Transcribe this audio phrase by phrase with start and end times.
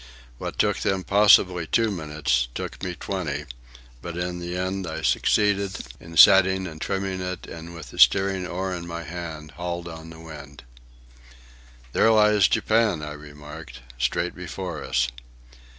[0.39, 3.45] What took them possibly two minutes took me twenty,
[4.01, 8.47] but in the end I succeeded in setting and trimming it, and with the steering
[8.47, 10.63] oar in my hands hauled on the wind.
[11.93, 15.07] "There lies Japan," I remarked, "straight before us."